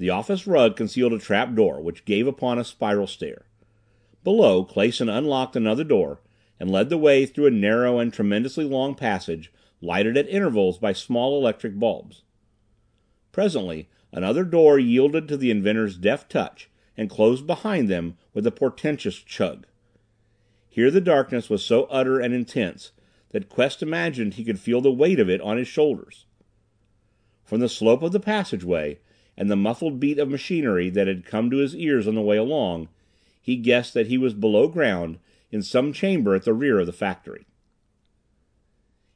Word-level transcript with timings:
The 0.00 0.08
office 0.08 0.46
rug 0.46 0.76
concealed 0.76 1.12
a 1.12 1.18
trap 1.18 1.54
door, 1.54 1.82
which 1.82 2.06
gave 2.06 2.26
upon 2.26 2.58
a 2.58 2.64
spiral 2.64 3.06
stair. 3.06 3.44
Below, 4.24 4.64
Clason 4.64 5.10
unlocked 5.10 5.56
another 5.56 5.84
door 5.84 6.22
and 6.58 6.70
led 6.70 6.88
the 6.88 6.96
way 6.96 7.26
through 7.26 7.48
a 7.48 7.50
narrow 7.50 7.98
and 7.98 8.10
tremendously 8.10 8.64
long 8.64 8.94
passage 8.94 9.52
lighted 9.82 10.16
at 10.16 10.26
intervals 10.30 10.78
by 10.78 10.94
small 10.94 11.36
electric 11.36 11.78
bulbs. 11.78 12.22
Presently 13.30 13.90
another 14.10 14.42
door 14.42 14.78
yielded 14.78 15.28
to 15.28 15.36
the 15.36 15.50
inventor's 15.50 15.98
deft 15.98 16.32
touch 16.32 16.70
and 16.96 17.10
closed 17.10 17.46
behind 17.46 17.90
them 17.90 18.16
with 18.32 18.46
a 18.46 18.50
portentous 18.50 19.16
chug. 19.16 19.66
Here 20.70 20.90
the 20.90 21.02
darkness 21.02 21.50
was 21.50 21.62
so 21.62 21.84
utter 21.90 22.18
and 22.18 22.32
intense 22.32 22.92
that 23.32 23.50
Quest 23.50 23.82
imagined 23.82 24.34
he 24.34 24.44
could 24.44 24.60
feel 24.60 24.80
the 24.80 24.90
weight 24.90 25.20
of 25.20 25.28
it 25.28 25.42
on 25.42 25.58
his 25.58 25.68
shoulders. 25.68 26.24
From 27.44 27.60
the 27.60 27.68
slope 27.68 28.02
of 28.02 28.12
the 28.12 28.18
passageway, 28.18 28.98
and 29.36 29.50
the 29.50 29.56
muffled 29.56 30.00
beat 30.00 30.18
of 30.18 30.28
machinery 30.28 30.90
that 30.90 31.06
had 31.06 31.24
come 31.24 31.50
to 31.50 31.58
his 31.58 31.74
ears 31.74 32.06
on 32.06 32.14
the 32.14 32.20
way 32.20 32.36
along, 32.36 32.88
he 33.40 33.56
guessed 33.56 33.94
that 33.94 34.08
he 34.08 34.18
was 34.18 34.34
below 34.34 34.68
ground 34.68 35.18
in 35.50 35.62
some 35.62 35.92
chamber 35.92 36.34
at 36.34 36.44
the 36.44 36.54
rear 36.54 36.78
of 36.78 36.86
the 36.86 36.92
factory. 36.92 37.46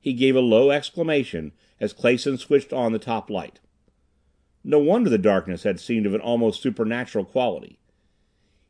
He 0.00 0.12
gave 0.12 0.34
a 0.34 0.40
low 0.40 0.70
exclamation 0.70 1.52
as 1.80 1.92
Clason 1.92 2.38
switched 2.38 2.72
on 2.72 2.92
the 2.92 2.98
top 2.98 3.30
light. 3.30 3.60
No 4.64 4.78
wonder 4.78 5.10
the 5.10 5.18
darkness 5.18 5.64
had 5.64 5.80
seemed 5.80 6.06
of 6.06 6.14
an 6.14 6.20
almost 6.20 6.62
supernatural 6.62 7.24
quality. 7.24 7.78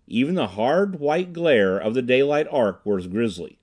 Even 0.06 0.34
the 0.34 0.48
hard 0.48 0.98
white 1.00 1.32
glare 1.32 1.78
of 1.78 1.94
the 1.94 2.02
daylight 2.02 2.46
arc 2.50 2.84
was 2.84 3.06
grisly. 3.06 3.58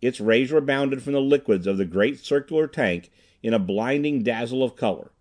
Its 0.00 0.20
rays 0.20 0.52
rebounded 0.52 1.02
from 1.02 1.12
the 1.12 1.20
liquids 1.20 1.66
of 1.66 1.76
the 1.76 1.84
great 1.84 2.18
circular 2.18 2.66
tank 2.66 3.10
in 3.42 3.54
a 3.54 3.58
blinding 3.58 4.22
dazzle 4.22 4.62
of 4.62 4.76
color, 4.76 5.12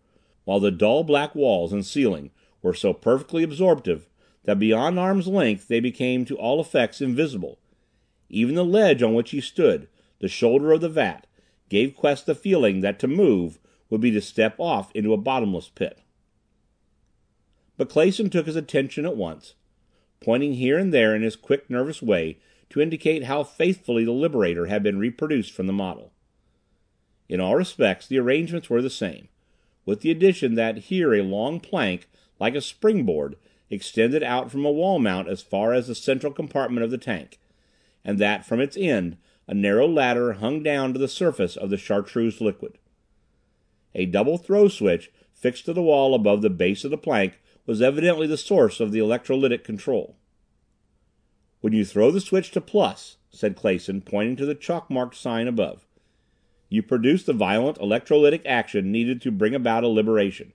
while 0.51 0.59
the 0.59 0.69
dull 0.69 1.05
black 1.05 1.33
walls 1.33 1.71
and 1.71 1.85
ceiling 1.85 2.29
were 2.61 2.73
so 2.73 2.91
perfectly 2.91 3.41
absorptive 3.41 4.09
that 4.43 4.59
beyond 4.59 4.99
arm's 4.99 5.25
length 5.25 5.69
they 5.69 5.79
became 5.79 6.25
to 6.25 6.35
all 6.35 6.59
effects 6.59 6.99
invisible. 6.99 7.57
Even 8.27 8.55
the 8.55 8.65
ledge 8.65 9.01
on 9.01 9.13
which 9.13 9.31
he 9.31 9.39
stood, 9.39 9.87
the 10.19 10.27
shoulder 10.27 10.73
of 10.73 10.81
the 10.81 10.89
vat, 10.89 11.25
gave 11.69 11.95
Quest 11.95 12.25
the 12.25 12.35
feeling 12.35 12.81
that 12.81 12.99
to 12.99 13.07
move 13.07 13.59
would 13.89 14.01
be 14.01 14.11
to 14.11 14.19
step 14.19 14.55
off 14.57 14.91
into 14.93 15.13
a 15.13 15.17
bottomless 15.17 15.69
pit. 15.69 16.01
But 17.77 17.87
Clason 17.87 18.29
took 18.29 18.45
his 18.45 18.57
attention 18.57 19.05
at 19.05 19.15
once, 19.15 19.53
pointing 20.19 20.55
here 20.55 20.77
and 20.77 20.93
there 20.93 21.15
in 21.15 21.21
his 21.21 21.37
quick, 21.37 21.69
nervous 21.69 22.01
way 22.01 22.39
to 22.71 22.81
indicate 22.81 23.23
how 23.23 23.45
faithfully 23.45 24.03
the 24.03 24.11
Liberator 24.11 24.65
had 24.65 24.83
been 24.83 24.99
reproduced 24.99 25.53
from 25.53 25.67
the 25.67 25.71
model. 25.71 26.11
In 27.29 27.39
all 27.39 27.55
respects 27.55 28.05
the 28.05 28.19
arrangements 28.19 28.69
were 28.69 28.81
the 28.81 28.89
same, 28.89 29.29
with 29.85 30.01
the 30.01 30.11
addition 30.11 30.55
that 30.55 30.77
here 30.77 31.13
a 31.13 31.21
long 31.23 31.59
plank, 31.59 32.07
like 32.39 32.55
a 32.55 32.61
springboard, 32.61 33.35
extended 33.69 34.21
out 34.21 34.51
from 34.51 34.65
a 34.65 34.71
wall 34.71 34.99
mount 34.99 35.27
as 35.27 35.41
far 35.41 35.73
as 35.73 35.87
the 35.87 35.95
central 35.95 36.33
compartment 36.33 36.83
of 36.83 36.91
the 36.91 36.97
tank, 36.97 37.39
and 38.03 38.19
that 38.19 38.45
from 38.45 38.59
its 38.59 38.77
end 38.77 39.17
a 39.47 39.53
narrow 39.53 39.87
ladder 39.87 40.33
hung 40.33 40.61
down 40.61 40.93
to 40.93 40.99
the 40.99 41.07
surface 41.07 41.55
of 41.55 41.69
the 41.69 41.77
chartreuse 41.77 42.41
liquid. 42.41 42.77
A 43.95 44.05
double 44.05 44.37
throw 44.37 44.67
switch 44.67 45.11
fixed 45.33 45.65
to 45.65 45.73
the 45.73 45.81
wall 45.81 46.13
above 46.13 46.41
the 46.41 46.49
base 46.49 46.83
of 46.83 46.91
the 46.91 46.97
plank 46.97 47.39
was 47.65 47.81
evidently 47.81 48.27
the 48.27 48.37
source 48.37 48.79
of 48.79 48.91
the 48.91 48.99
electrolytic 48.99 49.63
control. 49.63 50.15
"When 51.61 51.73
you 51.73 51.85
throw 51.85 52.11
the 52.11 52.21
switch 52.21 52.51
to 52.51 52.61
plus," 52.61 53.17
said 53.29 53.55
Clason, 53.55 54.01
pointing 54.01 54.35
to 54.37 54.45
the 54.45 54.55
chalk 54.55 54.89
marked 54.89 55.15
sign 55.15 55.47
above, 55.47 55.85
"you 56.71 56.81
produce 56.81 57.23
the 57.23 57.33
violent 57.33 57.77
electrolytic 57.79 58.45
action 58.45 58.93
needed 58.93 59.21
to 59.21 59.29
bring 59.29 59.53
about 59.53 59.83
a 59.83 59.89
liberation. 59.89 60.53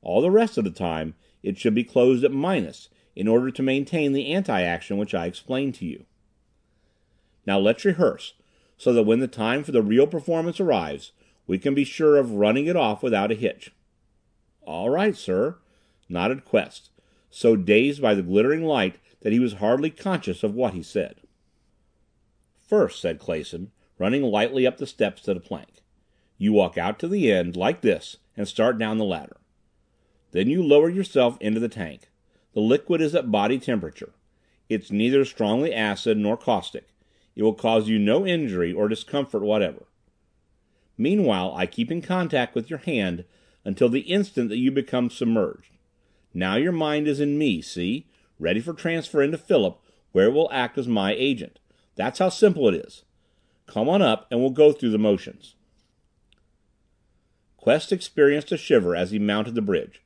All 0.00 0.20
the 0.22 0.30
rest 0.30 0.56
of 0.56 0.62
the 0.62 0.70
time 0.70 1.16
it 1.42 1.58
should 1.58 1.74
be 1.74 1.82
closed 1.82 2.22
at 2.22 2.30
minus 2.30 2.88
in 3.16 3.26
order 3.26 3.50
to 3.50 3.62
maintain 3.62 4.12
the 4.12 4.32
anti 4.32 4.62
action 4.62 4.98
which 4.98 5.14
I 5.14 5.26
explained 5.26 5.74
to 5.74 5.84
you. 5.84 6.04
Now 7.44 7.58
let's 7.58 7.84
rehearse, 7.84 8.34
so 8.78 8.92
that 8.92 9.02
when 9.02 9.18
the 9.18 9.26
time 9.26 9.64
for 9.64 9.72
the 9.72 9.82
real 9.82 10.06
performance 10.06 10.60
arrives, 10.60 11.10
we 11.48 11.58
can 11.58 11.74
be 11.74 11.82
sure 11.82 12.16
of 12.16 12.32
running 12.32 12.66
it 12.66 12.76
off 12.76 13.02
without 13.02 13.32
a 13.32 13.34
hitch." 13.34 13.72
"All 14.62 14.90
right, 14.90 15.16
sir," 15.16 15.58
nodded 16.08 16.44
Quest, 16.44 16.90
so 17.30 17.56
dazed 17.56 18.00
by 18.00 18.14
the 18.14 18.22
glittering 18.22 18.64
light 18.64 18.98
that 19.22 19.32
he 19.32 19.40
was 19.40 19.54
hardly 19.54 19.90
conscious 19.90 20.44
of 20.44 20.54
what 20.54 20.72
he 20.72 20.84
said. 20.84 21.16
"First," 22.60 23.00
said 23.00 23.18
Clason, 23.18 23.72
running 23.98 24.22
lightly 24.22 24.66
up 24.66 24.76
the 24.78 24.86
steps 24.86 25.22
to 25.22 25.34
the 25.34 25.40
plank, 25.40 25.82
"you 26.38 26.52
walk 26.52 26.76
out 26.76 26.98
to 26.98 27.08
the 27.08 27.30
end, 27.32 27.56
like 27.56 27.80
this, 27.80 28.18
and 28.36 28.46
start 28.46 28.78
down 28.78 28.98
the 28.98 29.04
ladder. 29.04 29.38
Then 30.32 30.48
you 30.48 30.62
lower 30.62 30.90
yourself 30.90 31.38
into 31.40 31.60
the 31.60 31.68
tank. 31.68 32.10
The 32.52 32.60
liquid 32.60 33.00
is 33.00 33.14
at 33.14 33.30
body 33.30 33.58
temperature. 33.58 34.12
It's 34.68 34.90
neither 34.90 35.24
strongly 35.24 35.72
acid 35.72 36.18
nor 36.18 36.36
caustic. 36.36 36.88
It 37.34 37.42
will 37.42 37.54
cause 37.54 37.88
you 37.88 37.98
no 37.98 38.26
injury 38.26 38.72
or 38.72 38.88
discomfort 38.88 39.42
whatever. 39.42 39.86
Meanwhile 40.98 41.54
I 41.54 41.66
keep 41.66 41.90
in 41.90 42.02
contact 42.02 42.54
with 42.54 42.68
your 42.68 42.80
hand 42.80 43.24
until 43.64 43.88
the 43.88 44.00
instant 44.00 44.48
that 44.48 44.58
you 44.58 44.70
become 44.70 45.10
submerged. 45.10 45.72
Now 46.32 46.56
your 46.56 46.72
mind 46.72 47.08
is 47.08 47.20
in 47.20 47.38
me, 47.38 47.62
see? 47.62 48.06
Ready 48.38 48.60
for 48.60 48.72
transfer 48.72 49.22
into 49.22 49.38
Philip, 49.38 49.78
where 50.12 50.26
it 50.26 50.32
will 50.32 50.50
act 50.52 50.78
as 50.78 50.88
my 50.88 51.12
agent. 51.12 51.58
That's 51.94 52.18
how 52.18 52.28
simple 52.28 52.68
it 52.68 52.74
is. 52.74 53.04
Come 53.66 53.88
on 53.88 54.00
up 54.00 54.26
and 54.30 54.40
we'll 54.40 54.50
go 54.50 54.72
through 54.72 54.90
the 54.90 54.98
motions." 54.98 55.54
Quest 57.56 57.92
experienced 57.92 58.52
a 58.52 58.56
shiver 58.56 58.94
as 58.94 59.10
he 59.10 59.18
mounted 59.18 59.54
the 59.54 59.62
bridge. 59.62 60.00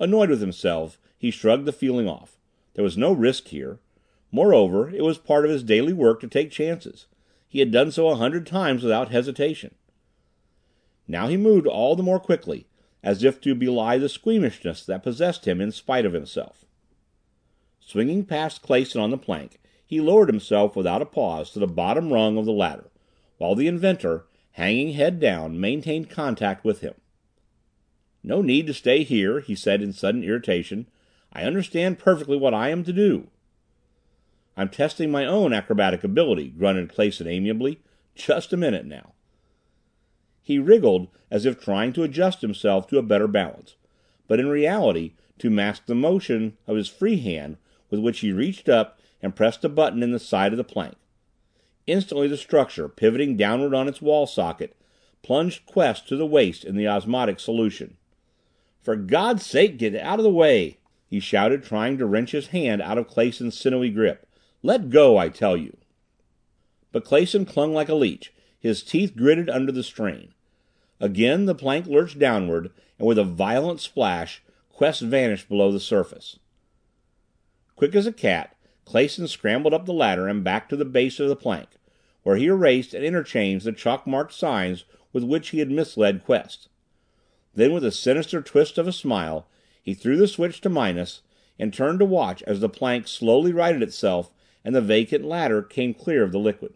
Annoyed 0.00 0.30
with 0.30 0.40
himself, 0.40 0.98
he 1.18 1.30
shrugged 1.30 1.66
the 1.66 1.72
feeling 1.72 2.08
off. 2.08 2.38
There 2.74 2.82
was 2.82 2.96
no 2.96 3.12
risk 3.12 3.48
here. 3.48 3.78
Moreover, 4.32 4.90
it 4.90 5.02
was 5.02 5.18
part 5.18 5.44
of 5.44 5.50
his 5.50 5.62
daily 5.62 5.92
work 5.92 6.20
to 6.20 6.28
take 6.28 6.50
chances. 6.50 7.06
He 7.48 7.60
had 7.60 7.70
done 7.70 7.92
so 7.92 8.08
a 8.08 8.16
hundred 8.16 8.46
times 8.46 8.82
without 8.82 9.10
hesitation. 9.10 9.74
Now 11.06 11.28
he 11.28 11.36
moved 11.36 11.66
all 11.66 11.94
the 11.94 12.02
more 12.02 12.18
quickly, 12.18 12.66
as 13.02 13.22
if 13.22 13.40
to 13.42 13.54
belie 13.54 13.98
the 13.98 14.08
squeamishness 14.08 14.84
that 14.86 15.02
possessed 15.02 15.46
him 15.46 15.60
in 15.60 15.70
spite 15.70 16.06
of 16.06 16.14
himself. 16.14 16.64
Swinging 17.80 18.24
past 18.24 18.62
Clason 18.62 19.00
on 19.00 19.10
the 19.10 19.18
plank, 19.18 19.60
he 19.86 20.00
lowered 20.00 20.28
himself 20.28 20.74
without 20.74 21.02
a 21.02 21.06
pause 21.06 21.50
to 21.50 21.58
the 21.58 21.66
bottom 21.66 22.12
rung 22.12 22.38
of 22.38 22.46
the 22.46 22.52
ladder, 22.52 22.90
while 23.38 23.54
the 23.54 23.66
inventor, 23.66 24.26
hanging 24.52 24.92
head 24.92 25.18
down, 25.18 25.60
maintained 25.60 26.08
contact 26.08 26.64
with 26.64 26.80
him. 26.80 26.94
"No 28.22 28.40
need 28.40 28.66
to 28.68 28.74
stay 28.74 29.02
here," 29.02 29.40
he 29.40 29.54
said 29.54 29.82
in 29.82 29.92
sudden 29.92 30.22
irritation. 30.22 30.86
"I 31.32 31.42
understand 31.42 31.98
perfectly 31.98 32.36
what 32.36 32.54
I 32.54 32.68
am 32.68 32.84
to 32.84 32.92
do." 32.92 33.28
"I'm 34.56 34.68
testing 34.68 35.10
my 35.10 35.26
own 35.26 35.52
acrobatic 35.52 36.04
ability," 36.04 36.50
grunted 36.50 36.88
Clason 36.90 37.26
amiably. 37.26 37.80
"Just 38.14 38.52
a 38.52 38.56
minute 38.56 38.86
now." 38.86 39.14
He 40.42 40.58
wriggled 40.58 41.08
as 41.30 41.44
if 41.44 41.58
trying 41.58 41.92
to 41.94 42.02
adjust 42.04 42.42
himself 42.42 42.86
to 42.88 42.98
a 42.98 43.02
better 43.02 43.26
balance, 43.26 43.74
but 44.28 44.38
in 44.38 44.46
reality 44.46 45.12
to 45.38 45.50
mask 45.50 45.86
the 45.86 45.94
motion 45.94 46.56
of 46.66 46.76
his 46.76 46.88
free 46.88 47.16
hand 47.16 47.56
with 47.90 47.98
which 47.98 48.20
he 48.20 48.30
reached 48.30 48.68
up 48.68 49.00
and 49.20 49.34
pressed 49.34 49.64
a 49.64 49.68
button 49.68 50.02
in 50.02 50.12
the 50.12 50.18
side 50.18 50.52
of 50.52 50.58
the 50.58 50.64
plank. 50.64 50.94
Instantly 51.86 52.28
the 52.28 52.36
structure, 52.36 52.88
pivoting 52.88 53.36
downward 53.36 53.74
on 53.74 53.88
its 53.88 54.00
wall 54.00 54.26
socket, 54.26 54.74
plunged 55.22 55.66
Quest 55.66 56.08
to 56.08 56.16
the 56.16 56.26
waist 56.26 56.64
in 56.64 56.76
the 56.76 56.88
osmotic 56.88 57.38
solution. 57.40 57.96
"For 58.80 58.96
God's 58.96 59.44
sake 59.44 59.78
get 59.78 59.94
out 59.94 60.18
of 60.18 60.22
the 60.22 60.30
way!" 60.30 60.78
he 61.08 61.20
shouted, 61.20 61.62
trying 61.62 61.98
to 61.98 62.06
wrench 62.06 62.32
his 62.32 62.48
hand 62.48 62.82
out 62.82 62.98
of 62.98 63.08
Clason's 63.08 63.56
sinewy 63.56 63.90
grip. 63.90 64.26
"Let 64.62 64.90
go, 64.90 65.16
I 65.16 65.28
tell 65.28 65.56
you!" 65.56 65.76
But 66.90 67.04
Clason 67.04 67.44
clung 67.44 67.72
like 67.74 67.88
a 67.88 67.94
leech, 67.94 68.32
his 68.58 68.82
teeth 68.82 69.16
gritted 69.16 69.50
under 69.50 69.72
the 69.72 69.82
strain. 69.82 70.32
Again 71.00 71.44
the 71.44 71.54
plank 71.54 71.86
lurched 71.86 72.18
downward, 72.18 72.70
and 72.98 73.06
with 73.06 73.18
a 73.18 73.24
violent 73.24 73.80
splash 73.80 74.42
Quest 74.70 75.02
vanished 75.02 75.48
below 75.48 75.70
the 75.70 75.80
surface. 75.80 76.38
Quick 77.76 77.94
as 77.94 78.06
a 78.06 78.12
cat, 78.12 78.53
Clason 78.84 79.28
scrambled 79.28 79.74
up 79.74 79.86
the 79.86 79.92
ladder 79.92 80.28
and 80.28 80.44
back 80.44 80.68
to 80.68 80.76
the 80.76 80.84
base 80.84 81.18
of 81.18 81.28
the 81.28 81.36
plank, 81.36 81.68
where 82.22 82.36
he 82.36 82.46
erased 82.46 82.94
and 82.94 83.04
interchanged 83.04 83.64
the 83.64 83.72
chalk 83.72 84.06
marked 84.06 84.32
signs 84.32 84.84
with 85.12 85.24
which 85.24 85.50
he 85.50 85.58
had 85.58 85.70
misled 85.70 86.24
Quest. 86.24 86.68
Then 87.54 87.72
with 87.72 87.84
a 87.84 87.92
sinister 87.92 88.42
twist 88.42 88.78
of 88.78 88.88
a 88.88 88.92
smile, 88.92 89.46
he 89.82 89.94
threw 89.94 90.16
the 90.16 90.28
switch 90.28 90.60
to 90.62 90.68
minus, 90.68 91.22
and 91.58 91.72
turned 91.72 92.00
to 92.00 92.04
watch 92.04 92.42
as 92.42 92.60
the 92.60 92.68
plank 92.68 93.06
slowly 93.06 93.52
righted 93.52 93.82
itself 93.82 94.30
and 94.64 94.74
the 94.74 94.80
vacant 94.80 95.24
ladder 95.24 95.62
came 95.62 95.94
clear 95.94 96.22
of 96.22 96.32
the 96.32 96.38
liquid. 96.38 96.72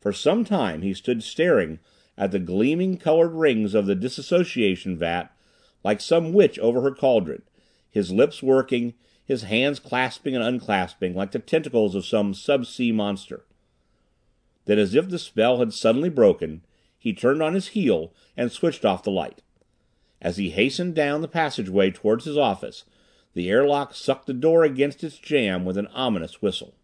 For 0.00 0.12
some 0.12 0.44
time 0.44 0.82
he 0.82 0.94
stood 0.94 1.22
staring 1.22 1.78
at 2.16 2.32
the 2.32 2.38
gleaming 2.38 2.96
colored 2.96 3.32
rings 3.32 3.74
of 3.74 3.86
the 3.86 3.94
dissociation 3.94 4.96
vat 4.96 5.30
like 5.84 6.00
some 6.00 6.32
witch 6.32 6.58
over 6.58 6.80
her 6.80 6.90
cauldron, 6.90 7.42
his 7.90 8.10
lips 8.10 8.42
working, 8.42 8.94
his 9.24 9.42
hands 9.42 9.78
clasping 9.78 10.34
and 10.34 10.44
unclasping 10.44 11.14
like 11.14 11.32
the 11.32 11.38
tentacles 11.38 11.94
of 11.94 12.06
some 12.06 12.34
sub 12.34 12.66
sea 12.66 12.92
monster. 12.92 13.44
Then 14.64 14.78
as 14.78 14.94
if 14.94 15.08
the 15.08 15.18
spell 15.18 15.58
had 15.58 15.72
suddenly 15.72 16.08
broken, 16.08 16.62
he 16.98 17.12
turned 17.12 17.42
on 17.42 17.54
his 17.54 17.68
heel 17.68 18.12
and 18.36 18.50
switched 18.50 18.84
off 18.84 19.02
the 19.02 19.10
light. 19.10 19.42
As 20.20 20.36
he 20.36 20.50
hastened 20.50 20.94
down 20.94 21.22
the 21.22 21.28
passageway 21.28 21.90
towards 21.90 22.24
his 22.24 22.36
office, 22.36 22.84
the 23.34 23.48
airlock 23.48 23.94
sucked 23.94 24.26
the 24.26 24.34
door 24.34 24.64
against 24.64 25.04
its 25.04 25.18
jamb 25.18 25.64
with 25.64 25.76
an 25.76 25.86
ominous 25.88 26.42
whistle. 26.42 26.74